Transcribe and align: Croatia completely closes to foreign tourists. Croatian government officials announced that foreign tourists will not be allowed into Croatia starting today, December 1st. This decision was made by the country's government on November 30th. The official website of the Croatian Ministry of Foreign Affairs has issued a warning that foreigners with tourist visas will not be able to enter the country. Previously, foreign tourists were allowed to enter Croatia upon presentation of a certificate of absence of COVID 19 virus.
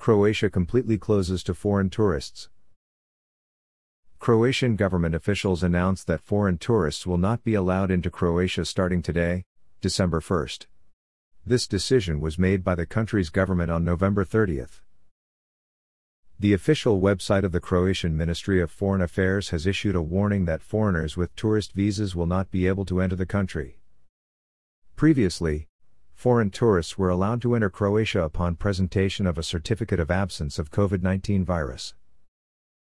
Croatia 0.00 0.48
completely 0.48 0.96
closes 0.96 1.42
to 1.42 1.52
foreign 1.52 1.90
tourists. 1.90 2.48
Croatian 4.18 4.74
government 4.74 5.14
officials 5.14 5.62
announced 5.62 6.06
that 6.06 6.22
foreign 6.22 6.56
tourists 6.56 7.06
will 7.06 7.18
not 7.18 7.44
be 7.44 7.52
allowed 7.52 7.90
into 7.90 8.10
Croatia 8.10 8.64
starting 8.64 9.02
today, 9.02 9.44
December 9.82 10.20
1st. 10.20 10.64
This 11.44 11.66
decision 11.66 12.18
was 12.18 12.38
made 12.38 12.64
by 12.64 12.74
the 12.74 12.86
country's 12.86 13.28
government 13.28 13.70
on 13.70 13.84
November 13.84 14.24
30th. 14.24 14.80
The 16.38 16.54
official 16.54 16.98
website 16.98 17.44
of 17.44 17.52
the 17.52 17.60
Croatian 17.60 18.16
Ministry 18.16 18.58
of 18.62 18.70
Foreign 18.70 19.02
Affairs 19.02 19.50
has 19.50 19.66
issued 19.66 19.94
a 19.94 20.00
warning 20.00 20.46
that 20.46 20.62
foreigners 20.62 21.18
with 21.18 21.36
tourist 21.36 21.74
visas 21.74 22.16
will 22.16 22.24
not 22.24 22.50
be 22.50 22.66
able 22.66 22.86
to 22.86 23.02
enter 23.02 23.16
the 23.16 23.26
country. 23.26 23.80
Previously, 24.96 25.68
foreign 26.20 26.50
tourists 26.50 26.98
were 26.98 27.08
allowed 27.08 27.40
to 27.40 27.54
enter 27.54 27.70
Croatia 27.70 28.22
upon 28.22 28.54
presentation 28.54 29.26
of 29.26 29.38
a 29.38 29.42
certificate 29.42 29.98
of 29.98 30.10
absence 30.10 30.58
of 30.58 30.70
COVID 30.70 31.02
19 31.02 31.46
virus. 31.46 31.94